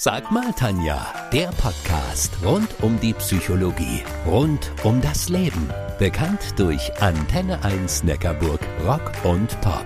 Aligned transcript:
Sag 0.00 0.30
mal, 0.30 0.52
Tanja, 0.52 1.12
der 1.32 1.48
Podcast 1.48 2.30
rund 2.44 2.68
um 2.82 3.00
die 3.00 3.12
Psychologie, 3.14 4.04
rund 4.24 4.70
um 4.84 5.00
das 5.00 5.28
Leben. 5.28 5.68
Bekannt 5.98 6.56
durch 6.56 6.92
Antenne 7.02 7.64
1 7.64 8.04
Neckarburg 8.04 8.60
Rock 8.86 9.10
und 9.24 9.60
Pop. 9.60 9.84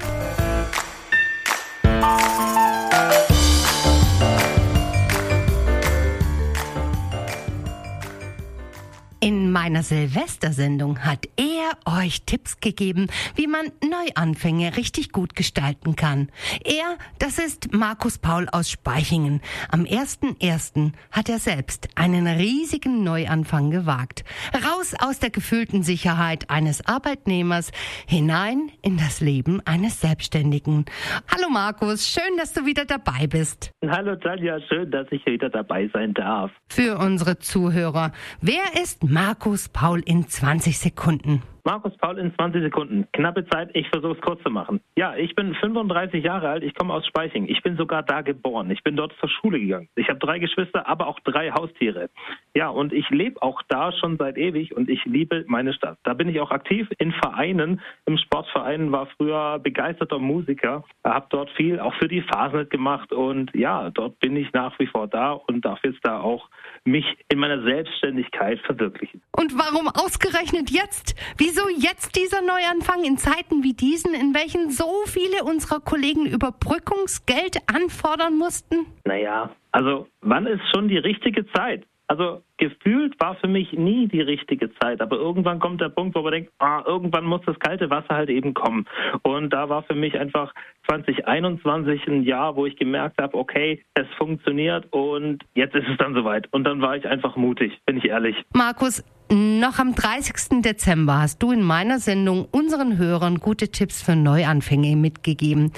In 9.18 9.50
meiner 9.50 9.82
Silvestersendung 9.82 10.98
hat 10.98 11.26
er 11.36 11.61
euch 11.86 12.22
Tipps 12.22 12.60
gegeben, 12.60 13.08
wie 13.34 13.46
man 13.46 13.66
Neuanfänge 13.82 14.76
richtig 14.76 15.12
gut 15.12 15.34
gestalten 15.34 15.96
kann. 15.96 16.28
Er, 16.64 16.98
das 17.18 17.38
ist 17.38 17.72
Markus 17.72 18.18
Paul 18.18 18.48
aus 18.50 18.70
Speichingen. 18.70 19.40
Am 19.70 19.84
1.1. 19.84 20.92
hat 21.10 21.28
er 21.28 21.38
selbst 21.38 21.88
einen 21.94 22.26
riesigen 22.26 23.04
Neuanfang 23.04 23.70
gewagt. 23.70 24.24
Raus 24.54 24.94
aus 24.98 25.18
der 25.18 25.30
gefühlten 25.30 25.82
Sicherheit 25.82 26.50
eines 26.50 26.86
Arbeitnehmers 26.86 27.72
hinein 28.06 28.70
in 28.82 28.96
das 28.96 29.20
Leben 29.20 29.60
eines 29.64 30.00
Selbstständigen. 30.00 30.84
Hallo 31.30 31.48
Markus, 31.50 32.08
schön, 32.08 32.36
dass 32.38 32.52
du 32.52 32.66
wieder 32.66 32.84
dabei 32.84 33.26
bist. 33.26 33.72
Hallo 33.86 34.16
Tanja, 34.16 34.60
schön, 34.68 34.90
dass 34.90 35.06
ich 35.10 35.24
wieder 35.26 35.50
dabei 35.50 35.88
sein 35.92 36.14
darf. 36.14 36.50
Für 36.68 36.98
unsere 36.98 37.38
Zuhörer, 37.38 38.12
wer 38.40 38.82
ist 38.82 39.04
Markus 39.04 39.68
Paul 39.68 40.00
in 40.04 40.28
20 40.28 40.78
Sekunden. 40.78 41.42
Markus 41.64 41.96
Paul 41.98 42.18
in 42.18 42.34
20 42.34 42.62
Sekunden. 42.62 43.06
Knappe 43.12 43.46
Zeit, 43.46 43.70
ich 43.74 43.88
versuche 43.88 44.14
es 44.14 44.20
kurz 44.20 44.42
zu 44.42 44.50
machen. 44.50 44.80
Ja, 44.96 45.14
ich 45.14 45.34
bin 45.36 45.54
35 45.54 46.24
Jahre 46.24 46.48
alt, 46.48 46.64
ich 46.64 46.74
komme 46.74 46.92
aus 46.92 47.06
Speiching. 47.06 47.46
Ich 47.46 47.62
bin 47.62 47.76
sogar 47.76 48.02
da 48.02 48.22
geboren. 48.22 48.70
Ich 48.70 48.82
bin 48.82 48.96
dort 48.96 49.14
zur 49.20 49.28
Schule 49.28 49.60
gegangen. 49.60 49.88
Ich 49.94 50.08
habe 50.08 50.18
drei 50.18 50.40
Geschwister, 50.40 50.88
aber 50.88 51.06
auch 51.06 51.20
drei 51.20 51.52
Haustiere. 51.52 52.10
Ja, 52.54 52.68
und 52.68 52.92
ich 52.92 53.08
lebe 53.10 53.40
auch 53.42 53.62
da 53.68 53.92
schon 53.92 54.18
seit 54.18 54.36
ewig 54.38 54.76
und 54.76 54.90
ich 54.90 55.04
liebe 55.04 55.44
meine 55.46 55.72
Stadt. 55.72 55.98
Da 56.02 56.14
bin 56.14 56.28
ich 56.28 56.40
auch 56.40 56.50
aktiv 56.50 56.88
in 56.98 57.12
Vereinen. 57.12 57.80
Im 58.06 58.18
Sportverein 58.18 58.90
war 58.90 59.06
früher 59.16 59.60
begeisterter 59.60 60.18
Musiker, 60.18 60.84
habe 61.04 61.26
dort 61.30 61.50
viel 61.50 61.78
auch 61.78 61.94
für 61.94 62.08
die 62.08 62.22
Phasen 62.22 62.68
gemacht 62.68 63.12
und 63.12 63.54
ja, 63.54 63.90
dort 63.90 64.18
bin 64.18 64.36
ich 64.36 64.52
nach 64.52 64.78
wie 64.78 64.86
vor 64.86 65.06
da 65.06 65.32
und 65.32 65.64
darf 65.64 65.78
jetzt 65.84 66.00
da 66.02 66.20
auch 66.20 66.48
mich 66.84 67.04
in 67.28 67.38
meiner 67.38 67.62
Selbstständigkeit 67.62 68.58
verwirklichen. 68.60 69.22
Und 69.36 69.56
warum 69.56 69.88
ausgerechnet 69.88 70.70
jetzt? 70.70 71.14
Wieso 71.54 71.68
jetzt 71.68 72.16
dieser 72.16 72.40
Neuanfang 72.40 73.04
in 73.04 73.18
Zeiten 73.18 73.62
wie 73.62 73.74
diesen, 73.74 74.14
in 74.14 74.34
welchen 74.34 74.70
so 74.70 75.04
viele 75.04 75.44
unserer 75.44 75.80
Kollegen 75.80 76.24
Überbrückungsgeld 76.24 77.58
anfordern 77.66 78.38
mussten? 78.38 78.86
Naja, 79.04 79.50
also 79.70 80.08
wann 80.22 80.46
ist 80.46 80.62
schon 80.72 80.88
die 80.88 80.96
richtige 80.96 81.44
Zeit? 81.52 81.84
Also 82.06 82.42
gefühlt 82.62 83.18
war 83.18 83.34
für 83.34 83.48
mich 83.48 83.72
nie 83.72 84.06
die 84.06 84.20
richtige 84.20 84.72
Zeit, 84.74 85.00
aber 85.00 85.16
irgendwann 85.16 85.58
kommt 85.58 85.80
der 85.80 85.88
Punkt, 85.88 86.14
wo 86.14 86.22
man 86.22 86.30
denkt, 86.30 86.52
ah, 86.60 86.80
irgendwann 86.86 87.24
muss 87.24 87.40
das 87.44 87.58
kalte 87.58 87.90
Wasser 87.90 88.14
halt 88.14 88.30
eben 88.30 88.54
kommen. 88.54 88.86
Und 89.22 89.52
da 89.52 89.68
war 89.68 89.82
für 89.82 89.96
mich 89.96 90.16
einfach 90.16 90.54
2021 90.86 92.06
ein 92.06 92.22
Jahr, 92.22 92.54
wo 92.54 92.64
ich 92.64 92.76
gemerkt 92.76 93.20
habe, 93.20 93.36
okay, 93.36 93.82
es 93.94 94.06
funktioniert 94.16 94.86
und 94.92 95.42
jetzt 95.54 95.74
ist 95.74 95.88
es 95.88 95.98
dann 95.98 96.14
soweit. 96.14 96.46
Und 96.52 96.62
dann 96.62 96.80
war 96.80 96.96
ich 96.96 97.04
einfach 97.04 97.34
mutig, 97.34 97.80
bin 97.84 97.96
ich 97.96 98.04
ehrlich. 98.04 98.36
Markus, 98.54 99.02
noch 99.34 99.78
am 99.78 99.94
30. 99.94 100.60
Dezember 100.60 101.22
hast 101.22 101.42
du 101.42 101.52
in 101.52 101.62
meiner 101.62 101.98
Sendung 101.98 102.46
unseren 102.50 102.98
Hörern 102.98 103.38
gute 103.38 103.68
Tipps 103.68 104.02
für 104.02 104.14
Neuanfänge 104.14 104.94
mitgegeben. 104.94 105.72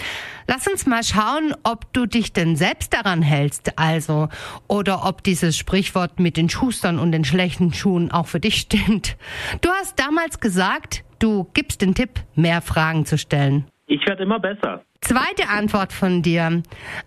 Lass 0.48 0.66
uns 0.66 0.86
mal 0.86 1.04
schauen, 1.04 1.54
ob 1.62 1.92
du 1.92 2.06
dich 2.06 2.32
denn 2.32 2.56
selbst 2.56 2.92
daran 2.92 3.22
hältst, 3.22 3.78
also, 3.78 4.28
oder 4.66 5.06
ob 5.06 5.22
dieses 5.22 5.56
Sprichwort 5.56 6.18
mit 6.18 6.36
den 6.36 6.48
Schustern 6.74 6.98
und 6.98 7.12
den 7.12 7.24
schlechten 7.24 7.72
Schuhen 7.72 8.10
auch 8.10 8.26
für 8.26 8.40
dich 8.40 8.56
stimmt. 8.60 9.16
Du 9.60 9.70
hast 9.70 9.96
damals 10.00 10.40
gesagt, 10.40 11.04
du 11.20 11.46
gibst 11.54 11.82
den 11.82 11.94
Tipp, 11.94 12.10
mehr 12.34 12.60
Fragen 12.62 13.06
zu 13.06 13.16
stellen. 13.16 13.66
Ich 13.86 14.04
werde 14.08 14.24
immer 14.24 14.40
besser. 14.40 14.82
Zweite 15.00 15.48
Antwort 15.48 15.92
von 15.92 16.22
dir. 16.22 16.62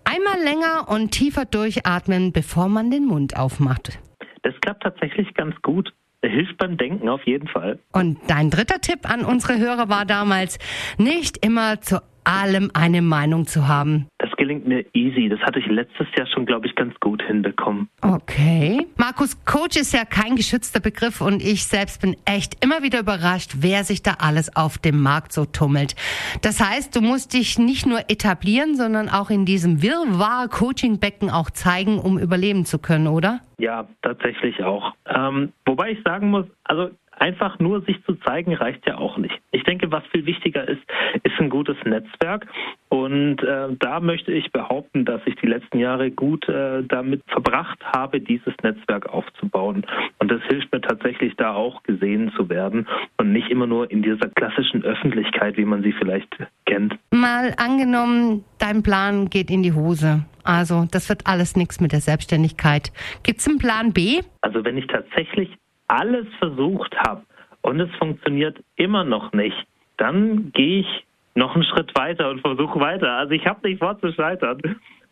Einmal 0.05 0.41
länger 0.43 0.87
und 0.87 1.11
tiefer 1.11 1.43
durchatmen, 1.43 2.31
bevor 2.31 2.69
man 2.69 2.91
den 2.91 3.05
Mund 3.05 3.35
aufmacht. 3.35 3.99
Das 4.43 4.53
klappt 4.61 4.83
tatsächlich 4.83 5.33
ganz 5.33 5.55
gut 5.61 5.93
hilft 6.23 6.57
beim 6.57 6.77
Denken 6.77 7.09
auf 7.09 7.25
jeden 7.25 7.47
Fall. 7.47 7.79
Und 7.93 8.17
dein 8.27 8.49
dritter 8.49 8.81
Tipp 8.81 9.09
an 9.09 9.23
unsere 9.23 9.59
Hörer 9.59 9.87
war 9.87 10.03
damals, 10.03 10.57
nicht 10.97 11.45
immer 11.45 11.79
zu 11.79 12.01
allem 12.27 12.69
eine 12.73 13.01
Meinung 13.01 13.45
zu 13.45 13.67
haben. 13.67 14.07
Das 14.17 14.29
gelingt 14.31 14.67
mir 14.67 14.85
easy. 14.93 15.29
Das 15.29 15.39
hatte 15.39 15.59
ich 15.59 15.65
letztes 15.67 16.07
Jahr 16.17 16.27
schon, 16.27 16.45
glaube 16.45 16.67
ich, 16.67 16.75
ganz 16.75 16.93
gut 16.99 17.21
hinbekommen. 17.23 17.87
Okay. 18.29 18.85
Markus, 18.97 19.43
Coach 19.45 19.77
ist 19.77 19.93
ja 19.93 20.03
kein 20.03 20.35
geschützter 20.35 20.81
Begriff 20.81 21.21
und 21.21 21.41
ich 21.41 21.65
selbst 21.65 22.01
bin 22.01 22.17
echt 22.25 22.61
immer 22.63 22.83
wieder 22.83 22.99
überrascht, 22.99 23.55
wer 23.59 23.85
sich 23.85 24.03
da 24.03 24.15
alles 24.19 24.53
auf 24.55 24.77
dem 24.77 25.01
Markt 25.01 25.31
so 25.31 25.45
tummelt. 25.45 25.95
Das 26.41 26.59
heißt, 26.59 26.93
du 26.93 27.01
musst 27.01 27.33
dich 27.33 27.57
nicht 27.57 27.85
nur 27.85 27.99
etablieren, 28.09 28.75
sondern 28.75 29.07
auch 29.07 29.29
in 29.29 29.45
diesem 29.45 29.81
Wirrwarr 29.81 30.49
Coaching-Becken 30.49 31.29
auch 31.29 31.49
zeigen, 31.51 31.99
um 31.99 32.19
überleben 32.19 32.65
zu 32.65 32.79
können, 32.79 33.07
oder? 33.07 33.39
Ja, 33.59 33.87
tatsächlich 34.01 34.61
auch. 34.61 34.93
Ähm, 35.05 35.53
wobei 35.65 35.91
ich 35.91 36.03
sagen 36.03 36.29
muss, 36.29 36.45
also 36.65 36.89
einfach 37.19 37.59
nur 37.59 37.81
sich 37.81 38.03
zu 38.05 38.15
zeigen 38.15 38.53
reicht 38.53 38.87
ja 38.87 38.97
auch 38.97 39.17
nicht. 39.17 39.35
Ich 39.51 39.63
denke, 39.63 39.91
was 39.91 40.03
viel 40.07 40.25
wichtiger 40.25 40.67
ist, 40.67 40.81
ist 41.23 41.39
ein 41.39 41.49
gutes 41.49 41.77
Netzwerk. 41.85 42.47
Und 42.89 43.43
äh, 43.43 43.67
da 43.79 43.99
möchte 43.99 44.31
ich 44.31 44.51
behaupten, 44.51 45.05
dass 45.05 45.21
ich 45.25 45.35
die 45.35 45.47
letzten 45.47 45.79
Jahre 45.79 46.11
gut 46.11 46.47
äh, 46.47 46.83
damit 46.83 47.21
verbracht 47.27 47.79
habe, 47.83 48.21
dieses 48.21 48.53
Netzwerk 48.63 49.09
aufzubauen. 49.09 49.85
Und 50.19 50.31
das 50.31 50.41
hilft 50.43 50.71
mir 50.71 50.81
tatsächlich 50.81 51.35
da 51.35 51.53
auch 51.53 51.83
gesehen 51.83 52.31
zu 52.35 52.49
werden 52.49 52.87
und 53.17 53.33
nicht 53.33 53.49
immer 53.49 53.67
nur 53.67 53.91
in 53.91 54.03
dieser 54.03 54.29
klassischen 54.29 54.83
Öffentlichkeit, 54.83 55.57
wie 55.57 55.65
man 55.65 55.83
sie 55.83 55.91
vielleicht 55.93 56.29
kennt. 56.65 56.97
Mal 57.11 57.53
angenommen, 57.57 58.45
dein 58.59 58.83
Plan 58.83 59.29
geht 59.29 59.51
in 59.51 59.63
die 59.63 59.73
Hose. 59.73 60.25
Also 60.43 60.87
das 60.89 61.09
wird 61.09 61.27
alles 61.27 61.57
nichts 61.57 61.81
mit 61.81 61.91
der 61.91 61.99
Selbstständigkeit. 61.99 62.93
Gibt 63.23 63.41
es 63.41 63.47
einen 63.47 63.59
Plan 63.59 63.91
B? 63.91 64.21
Also 64.41 64.63
wenn 64.63 64.77
ich 64.77 64.87
tatsächlich 64.87 65.49
alles 65.87 66.27
versucht 66.39 66.95
habe 66.97 67.23
und 67.61 67.79
es 67.79 67.93
funktioniert 67.95 68.57
immer 68.75 69.03
noch 69.03 69.33
nicht, 69.33 69.67
dann 69.97 70.51
gehe 70.51 70.81
ich 70.81 71.05
noch 71.35 71.53
einen 71.55 71.63
Schritt 71.63 71.91
weiter 71.95 72.29
und 72.29 72.41
versuche 72.41 72.79
weiter. 72.79 73.11
Also 73.13 73.31
ich 73.31 73.45
habe 73.45 73.67
nicht 73.67 73.79
vor 73.79 73.99
zu 73.99 74.11
scheitern. 74.11 74.59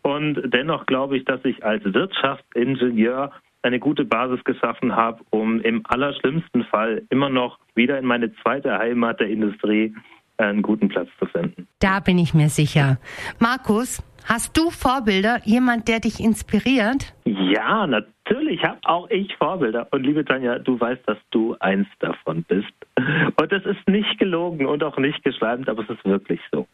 Und 0.02 0.54
dennoch 0.54 0.86
glaube 0.86 1.18
ich, 1.18 1.26
dass 1.26 1.44
ich 1.46 1.64
als 1.64 1.84
Wirtschaftsingenieur 1.84 3.32
eine 3.64 3.80
gute 3.80 4.06
Basis 4.06 4.44
geschaffen 4.44 4.96
habe, 4.96 5.24
um 5.32 5.60
im 5.62 5.82
allerschlimmsten 5.86 6.64
Fall 6.66 7.04
immer 7.10 7.30
noch 7.30 7.58
wieder 7.74 7.98
in 7.98 8.06
meine 8.06 8.34
zweite 8.36 8.78
Heimat 8.78 9.20
der 9.20 9.30
Industrie 9.30 9.96
einen 10.38 10.62
guten 10.62 10.90
Platz 10.90 11.10
zu 11.18 11.26
finden. 11.26 11.68
Da 11.80 12.00
bin 12.00 12.20
ich 12.20 12.34
mir 12.34 12.50
sicher. 12.50 12.98
Markus, 13.40 14.04
hast 14.26 14.56
du 14.58 14.70
Vorbilder, 14.70 15.40
jemand, 15.46 15.88
der 15.88 16.00
dich 16.00 16.20
inspiriert? 16.20 17.16
Ja, 17.26 17.88
natürlich 18.46 18.64
habe 18.64 18.80
auch 18.84 19.10
ich 19.10 19.36
Vorbilder. 19.38 19.88
Und 19.92 20.04
liebe 20.04 20.24
Tanja, 20.24 20.60
du 20.60 20.80
weißt, 20.80 21.02
dass 21.08 21.18
du 21.32 21.56
eins 21.60 21.88
davon 22.00 22.44
bist. 22.44 22.74
Und 23.40 23.52
das 23.52 23.66
ist 23.66 23.88
nicht 23.88 24.20
gelogen 24.20 24.66
und 24.68 24.84
auch 24.84 24.98
nicht 24.98 25.24
geschleimt, 25.24 25.68
aber 25.68 25.84
es 25.84 25.90
ist 25.90 26.06
wirklich 26.06 26.40
so. 26.52 26.68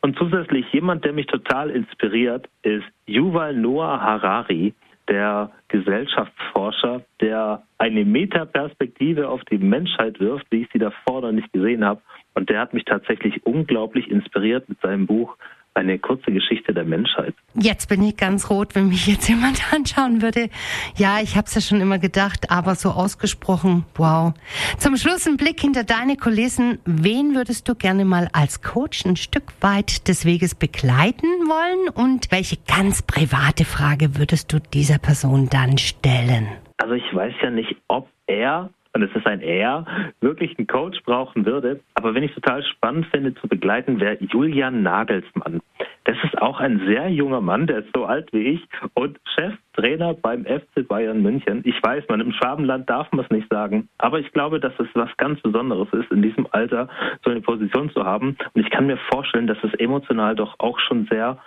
Und 0.00 0.16
zusätzlich 0.16 0.64
jemand, 0.72 1.04
der 1.04 1.12
mich 1.12 1.26
total 1.26 1.70
inspiriert, 1.70 2.48
ist 2.62 2.86
Yuval 3.06 3.54
Noah 3.54 4.00
Harari, 4.00 4.72
der 5.08 5.50
Gesellschaftsforscher, 5.68 7.02
der 7.20 7.62
eine 7.78 8.04
Metaperspektive 8.04 9.28
auf 9.28 9.42
die 9.44 9.58
Menschheit 9.58 10.20
wirft, 10.20 10.46
wie 10.50 10.62
ich 10.62 10.68
sie 10.72 10.78
davor 10.78 11.22
noch 11.22 11.32
nicht 11.32 11.52
gesehen 11.52 11.84
habe. 11.84 12.00
Und 12.34 12.48
der 12.48 12.60
hat 12.60 12.74
mich 12.74 12.84
tatsächlich 12.84 13.44
unglaublich 13.44 14.08
inspiriert 14.08 14.68
mit 14.68 14.80
seinem 14.80 15.06
Buch 15.06 15.36
eine 15.78 15.98
kurze 15.98 16.32
Geschichte 16.32 16.74
der 16.74 16.84
Menschheit. 16.84 17.34
Jetzt 17.54 17.88
bin 17.88 18.02
ich 18.02 18.16
ganz 18.16 18.50
rot, 18.50 18.74
wenn 18.74 18.88
mich 18.88 19.06
jetzt 19.06 19.28
jemand 19.28 19.72
anschauen 19.72 20.22
würde. 20.22 20.50
Ja, 20.96 21.20
ich 21.22 21.36
habe 21.36 21.46
es 21.46 21.54
ja 21.54 21.60
schon 21.60 21.80
immer 21.80 21.98
gedacht, 21.98 22.50
aber 22.50 22.74
so 22.74 22.90
ausgesprochen, 22.90 23.84
wow. 23.96 24.34
Zum 24.78 24.96
Schluss 24.96 25.26
ein 25.26 25.36
Blick 25.36 25.60
hinter 25.60 25.84
deine 25.84 26.16
Kulissen. 26.16 26.78
Wen 26.84 27.34
würdest 27.34 27.68
du 27.68 27.74
gerne 27.74 28.04
mal 28.04 28.28
als 28.32 28.62
Coach 28.62 29.04
ein 29.06 29.16
Stück 29.16 29.52
weit 29.60 30.08
des 30.08 30.24
Weges 30.24 30.54
begleiten 30.54 31.26
wollen? 31.46 31.88
Und 31.94 32.30
welche 32.30 32.56
ganz 32.66 33.02
private 33.02 33.64
Frage 33.64 34.18
würdest 34.18 34.52
du 34.52 34.60
dieser 34.60 34.98
Person 34.98 35.48
dann 35.48 35.78
stellen? 35.78 36.48
Also 36.78 36.94
ich 36.94 37.14
weiß 37.14 37.34
ja 37.42 37.50
nicht, 37.50 37.76
ob 37.88 38.08
er 38.26 38.70
und 38.98 39.04
es 39.04 39.14
ist 39.14 39.26
ein 39.26 39.40
Er, 39.40 39.84
wirklich 40.20 40.58
einen 40.58 40.66
Coach 40.66 41.00
brauchen 41.04 41.46
würde. 41.46 41.80
Aber 41.94 42.14
wenn 42.14 42.24
ich 42.24 42.34
total 42.34 42.64
spannend 42.64 43.06
finde 43.06 43.32
zu 43.34 43.46
begleiten, 43.46 44.00
wäre 44.00 44.18
Julian 44.20 44.82
Nagelsmann. 44.82 45.60
Das 46.04 46.16
ist 46.24 46.40
auch 46.40 46.58
ein 46.58 46.80
sehr 46.86 47.08
junger 47.08 47.40
Mann, 47.40 47.66
der 47.66 47.78
ist 47.78 47.90
so 47.94 48.06
alt 48.06 48.32
wie 48.32 48.54
ich 48.54 48.68
und 48.94 49.20
Cheftrainer 49.34 50.14
beim 50.14 50.44
FC 50.46 50.88
Bayern 50.88 51.22
München. 51.22 51.60
Ich 51.64 51.80
weiß, 51.82 52.04
man 52.08 52.20
im 52.20 52.32
Schwabenland 52.32 52.88
darf 52.90 53.12
man 53.12 53.24
es 53.24 53.30
nicht 53.30 53.48
sagen, 53.50 53.88
aber 53.98 54.18
ich 54.18 54.32
glaube, 54.32 54.58
dass 54.58 54.72
es 54.78 54.88
was 54.94 55.14
ganz 55.18 55.40
Besonderes 55.42 55.88
ist, 55.92 56.10
in 56.10 56.22
diesem 56.22 56.48
Alter 56.50 56.88
so 57.24 57.30
eine 57.30 57.42
Position 57.42 57.90
zu 57.90 58.04
haben. 58.04 58.36
Und 58.54 58.60
ich 58.62 58.70
kann 58.70 58.86
mir 58.86 58.96
vorstellen, 59.12 59.46
dass 59.46 59.58
es 59.62 59.74
emotional 59.74 60.34
doch 60.34 60.54
auch 60.58 60.78
schon 60.80 61.06
sehr 61.10 61.38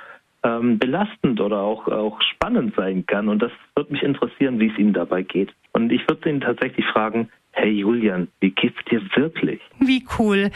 ähm, 0.44 0.80
belastend 0.80 1.40
oder 1.40 1.60
auch, 1.60 1.88
auch 1.88 2.20
spannend 2.34 2.74
sein 2.76 3.06
kann. 3.06 3.28
Und 3.28 3.42
das 3.42 3.52
würde 3.76 3.94
mich 3.94 4.04
interessieren, 4.04 4.60
wie 4.60 4.72
es 4.72 4.78
Ihnen 4.78 4.94
dabei 4.94 5.24
geht. 5.24 5.54
Und 5.74 5.92
ich 5.92 6.02
würde 6.08 6.30
ihn 6.30 6.42
tatsächlich 6.42 6.86
fragen, 6.88 7.30
hey 7.54 7.72
Julian, 7.72 8.28
wie 8.40 8.52
geht's 8.52 8.78
dir 8.90 9.02
wirklich? 9.16 9.62
Wie 9.80 10.06
cool. 10.18 10.52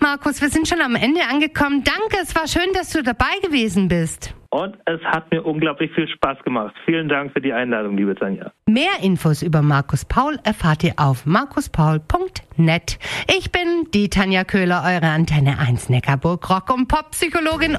Markus, 0.00 0.40
wir 0.40 0.48
sind 0.48 0.68
schon 0.68 0.80
am 0.80 0.94
Ende 0.94 1.20
angekommen. 1.30 1.84
Danke, 1.84 2.18
es 2.22 2.34
war 2.34 2.46
schön, 2.46 2.72
dass 2.74 2.90
du 2.92 3.02
dabei 3.02 3.32
gewesen 3.42 3.88
bist. 3.88 4.34
Und 4.52 4.76
es 4.84 5.00
hat 5.04 5.30
mir 5.30 5.44
unglaublich 5.44 5.92
viel 5.94 6.08
Spaß 6.08 6.42
gemacht. 6.42 6.74
Vielen 6.84 7.08
Dank 7.08 7.32
für 7.32 7.40
die 7.40 7.52
Einladung, 7.52 7.96
liebe 7.96 8.16
Tanja. 8.16 8.50
Mehr 8.66 9.00
Infos 9.00 9.42
über 9.42 9.62
Markus 9.62 10.04
Paul 10.04 10.40
erfahrt 10.42 10.82
ihr 10.82 10.94
auf 10.96 11.24
markuspaul.net. 11.24 12.98
Ich 13.28 13.52
bin 13.52 13.86
die 13.94 14.10
Tanja 14.10 14.42
Köhler, 14.42 14.82
eure 14.84 15.12
Antenne 15.12 15.60
1 15.60 15.88
Neckarburg 15.88 16.50
Rock- 16.50 16.74
und 16.74 16.88
Pop-Psychologin. 16.88 17.78